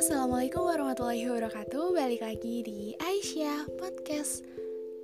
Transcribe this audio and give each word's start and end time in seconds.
Assalamualaikum 0.00 0.64
warahmatullahi 0.64 1.28
wabarakatuh. 1.28 1.92
Balik 1.92 2.24
lagi 2.24 2.64
di 2.64 2.96
Aisyah 2.96 3.68
Podcast. 3.76 4.40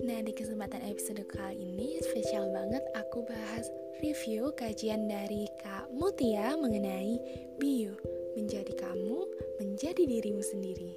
Nah 0.01 0.25
di 0.25 0.33
kesempatan 0.33 0.80
episode 0.88 1.21
kali 1.29 1.61
ini 1.61 2.01
Spesial 2.01 2.48
banget 2.48 2.80
aku 2.96 3.29
bahas 3.29 3.69
review 4.01 4.48
kajian 4.56 5.12
dari 5.12 5.45
Kak 5.61 5.93
Mutia 5.93 6.56
Mengenai 6.56 7.21
Bio 7.61 8.01
Menjadi 8.33 8.73
kamu, 8.81 9.21
menjadi 9.61 10.01
dirimu 10.01 10.41
sendiri. 10.41 10.97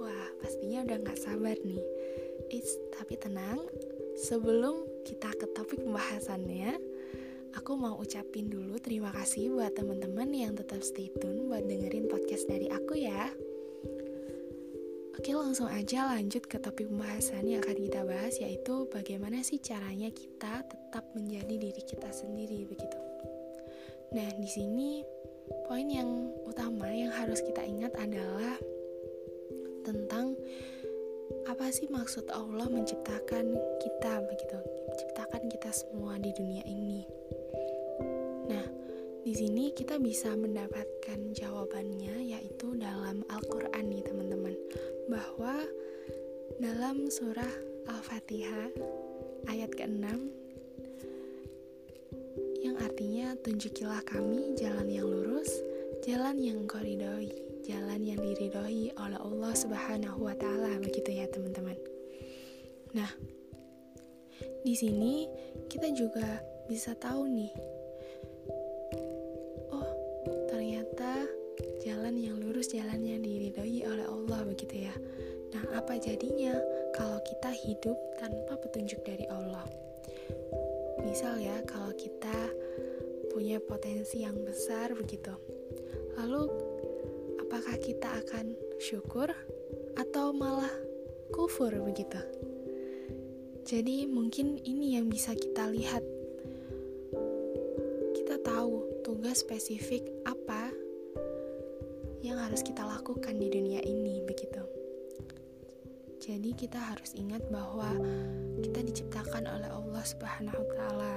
Wah 0.00 0.32
pastinya 0.40 0.80
udah 0.80 0.96
gak 1.12 1.20
sabar 1.20 1.60
nih. 1.60 1.84
It's, 2.48 2.80
Tapi 2.96 3.20
tenang 3.20 3.68
Sebelum 4.16 4.88
kita 5.04 5.28
ke 5.36 5.44
topik 5.52 5.84
pembahasannya 5.84 6.91
aku 7.56 7.76
mau 7.76 8.00
ucapin 8.00 8.48
dulu 8.48 8.80
terima 8.80 9.12
kasih 9.12 9.52
buat 9.52 9.76
teman-teman 9.76 10.28
yang 10.32 10.52
tetap 10.56 10.80
stay 10.80 11.12
tune 11.20 11.48
buat 11.48 11.64
dengerin 11.64 12.08
podcast 12.08 12.48
dari 12.48 12.68
aku 12.72 12.96
ya. 12.96 13.28
Oke 15.12 15.36
langsung 15.36 15.68
aja 15.68 16.08
lanjut 16.08 16.48
ke 16.48 16.56
topik 16.56 16.88
pembahasan 16.88 17.44
yang 17.44 17.60
akan 17.60 17.78
kita 17.78 18.00
bahas 18.02 18.34
yaitu 18.40 18.88
bagaimana 18.88 19.44
sih 19.44 19.60
caranya 19.60 20.08
kita 20.08 20.64
tetap 20.64 21.04
menjadi 21.12 21.54
diri 21.60 21.82
kita 21.84 22.08
sendiri 22.10 22.64
begitu. 22.64 22.98
Nah 24.16 24.28
di 24.40 24.48
sini 24.48 25.04
poin 25.68 25.86
yang 25.86 26.32
utama 26.48 26.88
yang 26.88 27.12
harus 27.12 27.44
kita 27.44 27.60
ingat 27.60 27.92
adalah 28.00 28.56
tentang 29.84 30.32
apa 31.44 31.68
sih 31.74 31.90
maksud 31.90 32.26
Allah 32.32 32.70
menciptakan 32.70 33.52
kita 33.82 34.12
begitu, 34.26 34.58
menciptakan 34.88 35.42
kita 35.52 35.70
semua 35.74 36.16
di 36.16 36.30
dunia 36.32 36.64
ini. 36.64 37.04
Di 39.22 39.38
sini 39.38 39.70
kita 39.70 40.02
bisa 40.02 40.34
mendapatkan 40.34 41.30
jawabannya 41.30 42.26
yaitu 42.26 42.74
dalam 42.74 43.22
Al-Qur'an 43.30 43.86
nih, 43.86 44.02
teman-teman. 44.02 44.58
Bahwa 45.06 45.62
dalam 46.58 47.06
surah 47.06 47.54
Al-Fatihah 47.86 48.74
ayat 49.46 49.70
ke-6 49.78 50.06
yang 52.66 52.78
artinya 52.82 53.34
tunjukilah 53.46 54.02
kami 54.06 54.58
jalan 54.58 54.90
yang 54.90 55.06
lurus, 55.06 55.50
jalan 56.02 56.42
yang 56.42 56.66
koridoi, 56.66 57.30
jalan 57.62 58.02
yang 58.02 58.18
diridhoi 58.18 58.90
oleh 58.98 59.18
Allah 59.22 59.52
Subhanahu 59.54 60.18
wa 60.18 60.34
taala 60.34 60.82
begitu 60.82 61.14
ya, 61.14 61.30
teman-teman. 61.30 61.78
Nah, 62.90 63.10
di 64.66 64.74
sini 64.74 65.30
kita 65.70 65.94
juga 65.94 66.42
bisa 66.66 66.94
tahu 66.98 67.26
nih 67.30 67.52
jalan 72.72 73.04
yang 73.04 73.20
diridhoi 73.20 73.84
oleh 73.84 74.08
Allah 74.08 74.48
begitu 74.48 74.88
ya. 74.88 74.94
Nah 75.52 75.76
apa 75.76 76.00
jadinya 76.00 76.56
kalau 76.96 77.20
kita 77.20 77.52
hidup 77.52 78.00
tanpa 78.16 78.56
petunjuk 78.56 78.96
dari 79.04 79.28
Allah? 79.28 79.68
Misal 81.04 81.36
ya 81.36 81.60
kalau 81.68 81.92
kita 81.92 82.32
punya 83.28 83.60
potensi 83.60 84.24
yang 84.24 84.40
besar 84.40 84.96
begitu. 84.96 85.36
Lalu 86.16 86.48
apakah 87.44 87.76
kita 87.76 88.08
akan 88.24 88.56
syukur 88.80 89.28
atau 90.00 90.32
malah 90.32 90.72
kufur 91.28 91.76
begitu? 91.84 92.24
Jadi 93.68 94.08
mungkin 94.08 94.56
ini 94.64 94.96
yang 94.96 95.12
bisa 95.12 95.36
kita 95.36 95.68
lihat. 95.68 96.00
Kita 98.16 98.40
tahu 98.40 99.04
tugas 99.04 99.44
spesifik 99.44 100.08
harus 102.52 102.68
kita 102.68 102.84
lakukan 102.84 103.40
di 103.40 103.48
dunia 103.48 103.80
ini 103.80 104.20
begitu. 104.28 104.60
Jadi 106.20 106.52
kita 106.52 106.76
harus 106.76 107.16
ingat 107.16 107.40
bahwa 107.48 107.96
kita 108.60 108.84
diciptakan 108.84 109.48
oleh 109.48 109.72
Allah 109.72 110.04
Subhanahu 110.04 110.60
wa 110.60 110.68
taala. 110.76 111.16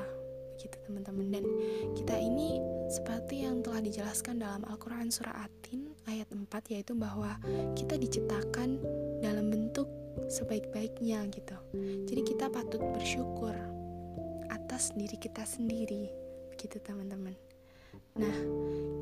Begitu 0.56 0.80
teman-teman 0.88 1.36
dan 1.36 1.44
kita 1.92 2.16
ini 2.16 2.64
seperti 2.88 3.44
yang 3.44 3.60
telah 3.60 3.84
dijelaskan 3.84 4.40
dalam 4.40 4.64
Al-Qur'an 4.64 5.12
surah 5.12 5.44
Atin 5.44 5.92
ayat 6.08 6.32
4 6.32 6.48
yaitu 6.72 6.96
bahwa 6.96 7.36
kita 7.76 8.00
diciptakan 8.00 8.80
dalam 9.20 9.52
bentuk 9.52 9.92
sebaik-baiknya 10.32 11.20
gitu. 11.36 11.60
Jadi 12.08 12.32
kita 12.32 12.48
patut 12.48 12.80
bersyukur 12.96 13.52
atas 14.48 14.96
diri 14.96 15.20
kita 15.20 15.44
sendiri. 15.44 16.08
Begitu 16.56 16.80
teman-teman. 16.80 17.36
Nah, 18.16 18.40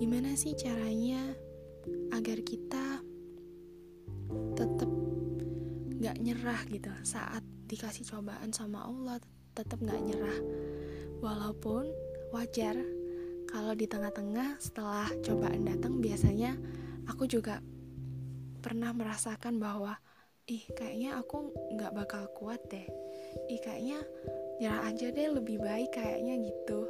gimana 0.01 0.33
sih 0.33 0.57
caranya 0.57 1.38
agar 2.13 2.38
kita 2.45 3.01
tetap 4.53 4.89
gak 5.99 6.17
nyerah 6.19 6.61
gitu. 6.69 6.91
Saat 7.03 7.44
dikasih 7.67 8.05
cobaan 8.07 8.51
sama 8.51 8.85
Allah 8.85 9.19
tetap 9.55 9.79
gak 9.81 10.01
nyerah. 10.03 10.39
Walaupun 11.23 11.88
wajar 12.35 12.75
kalau 13.47 13.77
di 13.77 13.85
tengah-tengah 13.85 14.57
setelah 14.57 15.07
cobaan 15.22 15.63
datang 15.63 16.01
biasanya 16.01 16.57
aku 17.05 17.29
juga 17.29 17.61
pernah 18.63 18.95
merasakan 18.95 19.59
bahwa 19.59 19.99
ih 20.49 20.63
kayaknya 20.75 21.19
aku 21.19 21.51
nggak 21.77 21.93
bakal 21.95 22.23
kuat 22.35 22.59
deh. 22.67 22.88
Ih 23.47 23.61
kayaknya 23.61 24.01
nyerah 24.59 24.89
aja 24.89 25.07
deh 25.11 25.27
lebih 25.31 25.61
baik 25.61 25.95
kayaknya 25.95 26.39
gitu. 26.43 26.88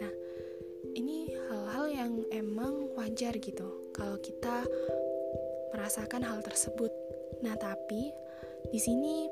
Nah 0.00 0.12
ini 0.98 1.30
yang 1.90 2.22
emang 2.30 2.94
wajar 2.94 3.34
gitu 3.42 3.90
kalau 3.90 4.16
kita 4.22 4.64
merasakan 5.74 6.22
hal 6.22 6.40
tersebut. 6.46 6.90
Nah, 7.42 7.58
tapi 7.58 8.14
di 8.70 8.78
sini 8.78 9.26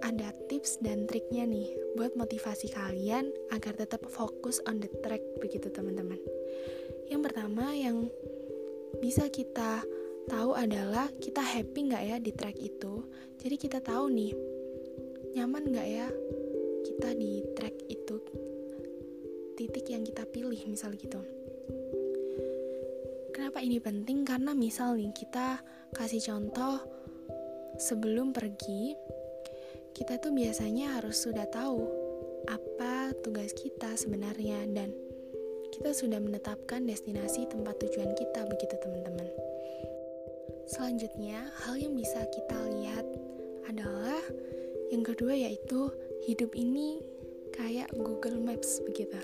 ada 0.00 0.30
tips 0.46 0.78
dan 0.78 1.10
triknya 1.10 1.42
nih 1.44 1.74
buat 1.98 2.14
motivasi 2.14 2.70
kalian 2.70 3.34
agar 3.50 3.74
tetap 3.74 4.06
fokus 4.06 4.62
on 4.70 4.78
the 4.78 4.90
track 5.02 5.22
begitu 5.42 5.68
teman-teman. 5.68 6.18
Yang 7.10 7.20
pertama 7.30 7.74
yang 7.74 8.06
bisa 9.02 9.26
kita 9.28 9.82
tahu 10.28 10.54
adalah 10.54 11.08
kita 11.18 11.40
happy 11.40 11.90
nggak 11.90 12.04
ya 12.04 12.16
di 12.22 12.32
track 12.32 12.56
itu. 12.60 13.04
Jadi 13.40 13.56
kita 13.58 13.78
tahu 13.82 14.12
nih 14.12 14.32
nyaman 15.34 15.70
nggak 15.72 15.88
ya 15.88 16.08
kita 16.86 17.14
di 17.16 17.42
track 17.54 17.76
itu 17.90 18.16
titik 19.58 19.90
yang 19.90 20.06
kita 20.06 20.22
pilih 20.30 20.58
misal 20.70 20.94
gitu. 20.94 21.37
Kenapa 23.48 23.64
ini 23.64 23.80
penting? 23.80 24.28
Karena 24.28 24.52
misal 24.52 25.00
nih 25.00 25.08
kita 25.08 25.56
kasih 25.96 26.20
contoh 26.20 26.84
sebelum 27.80 28.36
pergi, 28.36 28.92
kita 29.96 30.20
tuh 30.20 30.36
biasanya 30.36 31.00
harus 31.00 31.16
sudah 31.16 31.48
tahu 31.48 31.80
apa 32.44 33.16
tugas 33.24 33.56
kita 33.56 33.96
sebenarnya 33.96 34.68
dan 34.76 34.92
kita 35.72 35.96
sudah 35.96 36.20
menetapkan 36.20 36.84
destinasi 36.84 37.48
tempat 37.48 37.80
tujuan 37.80 38.12
kita 38.20 38.44
begitu 38.52 38.76
teman-teman. 38.84 39.32
Selanjutnya, 40.68 41.48
hal 41.64 41.80
yang 41.80 41.96
bisa 41.96 42.28
kita 42.28 42.58
lihat 42.68 43.08
adalah 43.64 44.20
yang 44.92 45.00
kedua 45.00 45.32
yaitu 45.32 45.88
hidup 46.28 46.52
ini 46.52 47.00
kayak 47.56 47.88
Google 47.96 48.44
Maps 48.44 48.84
begitu 48.84 49.16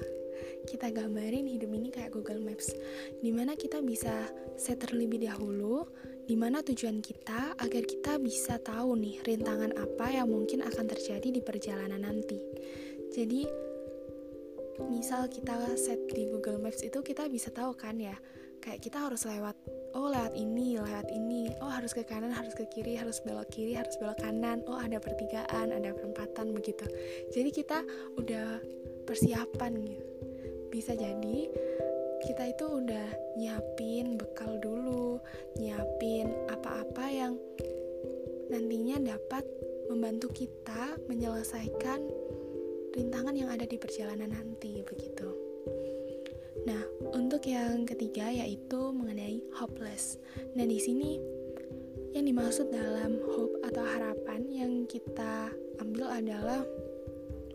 kita 0.66 0.90
gambarin 0.90 1.46
hidup 1.48 1.70
ini 1.72 1.88
kayak 1.92 2.14
Google 2.14 2.40
Maps. 2.40 2.72
Di 3.20 3.30
mana 3.30 3.54
kita 3.54 3.80
bisa 3.84 4.28
set 4.54 4.80
terlebih 4.82 5.24
dahulu 5.24 5.86
di 6.24 6.34
mana 6.40 6.64
tujuan 6.64 7.04
kita 7.04 7.52
agar 7.60 7.82
kita 7.84 8.16
bisa 8.16 8.56
tahu 8.56 8.96
nih 8.96 9.20
rintangan 9.28 9.76
apa 9.76 10.08
yang 10.08 10.32
mungkin 10.32 10.64
akan 10.64 10.88
terjadi 10.88 11.28
di 11.28 11.40
perjalanan 11.44 12.00
nanti. 12.00 12.40
Jadi 13.12 13.44
misal 14.90 15.30
kita 15.30 15.54
set 15.78 16.00
di 16.10 16.26
Google 16.26 16.58
Maps 16.58 16.82
itu 16.82 16.98
kita 17.04 17.30
bisa 17.30 17.52
tahu 17.54 17.76
kan 17.78 17.94
ya 18.00 18.16
kayak 18.58 18.80
kita 18.82 19.06
harus 19.06 19.22
lewat 19.28 19.54
oh 19.94 20.10
lewat 20.10 20.34
ini 20.34 20.80
lewat 20.80 21.06
ini 21.12 21.52
oh 21.62 21.70
harus 21.70 21.92
ke 21.94 22.02
kanan 22.02 22.32
harus 22.32 22.56
ke 22.56 22.66
kiri 22.72 22.98
harus 22.98 23.20
belok 23.22 23.46
kiri 23.52 23.76
harus 23.76 23.94
belok 24.00 24.18
kanan 24.18 24.64
oh 24.66 24.80
ada 24.80 24.98
pertigaan 24.98 25.70
ada 25.70 25.92
perempatan 25.92 26.50
begitu. 26.56 26.88
Jadi 27.30 27.50
kita 27.52 27.84
udah 28.18 28.58
persiapan 29.04 29.72
gitu 29.84 30.13
bisa 30.74 30.98
jadi 30.98 31.46
kita 32.26 32.50
itu 32.50 32.66
udah 32.66 33.38
nyiapin 33.38 34.18
bekal 34.18 34.58
dulu, 34.58 35.22
nyiapin 35.54 36.34
apa-apa 36.50 37.06
yang 37.14 37.38
nantinya 38.50 39.14
dapat 39.14 39.46
membantu 39.86 40.34
kita 40.34 40.98
menyelesaikan 41.06 42.02
rintangan 42.90 43.38
yang 43.38 43.54
ada 43.54 43.62
di 43.70 43.78
perjalanan 43.78 44.34
nanti 44.34 44.82
begitu. 44.82 45.30
Nah, 46.66 46.82
untuk 47.14 47.46
yang 47.46 47.86
ketiga 47.86 48.26
yaitu 48.34 48.90
mengenai 48.90 49.38
hopeless. 49.54 50.18
Nah, 50.58 50.66
di 50.66 50.82
sini 50.82 51.20
yang 52.18 52.26
dimaksud 52.26 52.74
dalam 52.74 53.20
hope 53.30 53.62
atau 53.62 53.84
harapan 53.84 54.42
yang 54.50 54.72
kita 54.90 55.54
ambil 55.78 56.10
adalah 56.10 56.66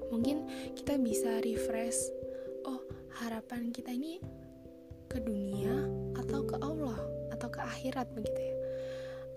mungkin 0.07 0.45
kita 0.77 0.95
bisa 1.01 1.41
refresh 1.41 2.18
harapan 3.19 3.75
kita 3.75 3.91
ini 3.91 4.23
ke 5.11 5.19
dunia 5.19 5.89
atau 6.15 6.45
ke 6.47 6.55
Allah 6.63 6.99
atau 7.35 7.51
ke 7.51 7.59
akhirat 7.59 8.07
begitu 8.15 8.39
ya. 8.39 8.57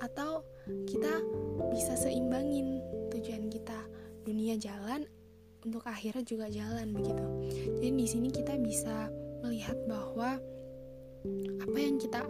Atau 0.06 0.46
kita 0.86 1.22
bisa 1.74 1.98
seimbangin 1.98 2.78
tujuan 3.10 3.50
kita. 3.50 3.78
Dunia 4.22 4.54
jalan 4.54 5.02
untuk 5.66 5.82
akhirat 5.82 6.22
juga 6.22 6.46
jalan 6.46 6.94
begitu. 6.94 7.26
Jadi 7.82 7.90
di 7.90 8.06
sini 8.06 8.28
kita 8.30 8.54
bisa 8.58 9.10
melihat 9.42 9.74
bahwa 9.90 10.38
apa 11.62 11.78
yang 11.78 11.98
kita 11.98 12.22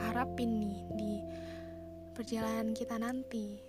harapin 0.00 0.60
nih 0.60 0.80
di 0.96 1.12
perjalanan 2.16 2.72
kita 2.72 2.96
nanti 2.96 3.60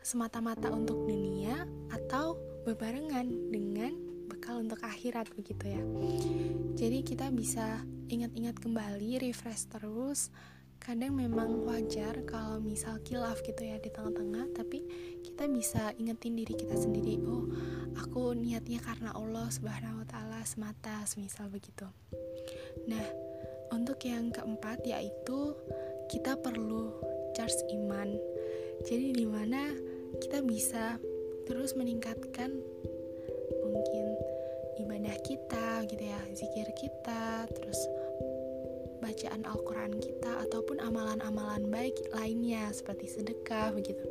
semata-mata 0.00 0.72
untuk 0.72 1.04
dunia 1.04 1.64
atau 1.92 2.36
berbarengan 2.64 3.52
dengan 3.52 4.11
bekal 4.42 4.58
untuk 4.58 4.82
akhirat 4.82 5.30
begitu 5.38 5.70
ya. 5.70 5.82
Jadi 6.74 7.06
kita 7.06 7.30
bisa 7.30 7.78
ingat-ingat 8.10 8.58
kembali, 8.58 9.22
refresh 9.22 9.70
terus. 9.70 10.34
Kadang 10.82 11.14
memang 11.14 11.62
wajar 11.62 12.26
kalau 12.26 12.58
misal 12.58 12.98
kilaf 13.06 13.38
gitu 13.46 13.62
ya 13.62 13.78
di 13.78 13.86
tengah-tengah, 13.86 14.50
tapi 14.50 14.82
kita 15.22 15.46
bisa 15.46 15.94
ingetin 15.94 16.34
diri 16.34 16.58
kita 16.58 16.74
sendiri, 16.74 17.22
oh 17.22 17.46
aku 17.94 18.34
niatnya 18.34 18.82
karena 18.82 19.14
Allah 19.14 19.46
Subhanahu 19.46 20.02
wa 20.02 20.06
taala 20.10 20.42
semata, 20.42 21.06
semisal 21.06 21.46
begitu. 21.46 21.86
Nah, 22.90 23.06
untuk 23.70 24.02
yang 24.02 24.34
keempat 24.34 24.82
yaitu 24.82 25.54
kita 26.10 26.34
perlu 26.34 26.90
charge 27.38 27.62
iman. 27.78 28.18
Jadi 28.90 29.22
di 29.22 29.22
mana 29.22 29.70
kita 30.18 30.42
bisa 30.42 30.98
terus 31.46 31.78
meningkatkan 31.78 32.58
gitu 35.86 36.04
ya 36.04 36.20
zikir 36.34 36.68
kita 36.78 37.46
terus 37.50 37.78
bacaan 39.02 39.42
Al-Quran 39.42 39.98
kita 39.98 40.46
ataupun 40.46 40.78
amalan-amalan 40.78 41.66
baik 41.66 41.98
lainnya 42.14 42.70
seperti 42.70 43.10
sedekah 43.10 43.74
begitu. 43.74 44.06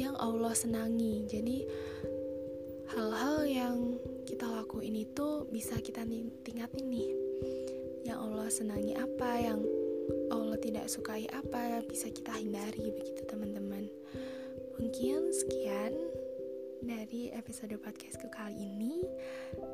Yang 0.00 0.16
Allah 0.16 0.54
senangi. 0.56 1.28
Jadi 1.28 1.56
hal-hal 2.96 3.44
yang 3.44 3.76
kita 4.24 4.48
lakuin 4.48 4.96
itu 4.96 5.44
bisa 5.52 5.76
kita 5.84 6.08
tingkatin 6.42 6.88
nih. 6.88 7.12
Yang 8.08 8.18
Allah 8.18 8.48
senangi 8.48 8.96
apa 8.96 9.30
yang 9.36 9.60
Allah 10.32 10.56
tidak 10.58 10.88
sukai 10.88 11.28
apa 11.28 11.84
bisa 11.84 12.08
kita 12.08 12.32
hindari 12.40 12.90
begitu 12.96 13.28
teman-teman. 13.28 13.92
Mungkin 14.80 15.30
sekian 15.30 15.92
dari 16.84 17.32
episode 17.32 17.72
podcastku 17.80 18.28
kali 18.28 18.52
ini. 18.60 19.00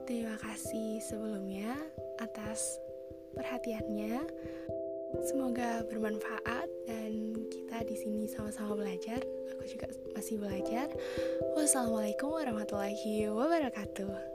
Terima 0.06 0.38
kasih 0.38 1.02
sebelumnya 1.02 1.74
atas 2.22 2.78
perhatiannya. 3.34 4.22
Semoga 5.26 5.82
bermanfaat 5.90 6.70
dan 6.86 7.34
kita 7.50 7.82
di 7.82 7.96
sini 7.98 8.30
sama-sama 8.30 8.78
belajar. 8.78 9.18
Aku 9.58 9.62
juga 9.66 9.90
masih 10.14 10.38
belajar. 10.38 10.86
Wassalamualaikum 11.58 12.30
warahmatullahi 12.30 13.26
wabarakatuh. 13.26 14.29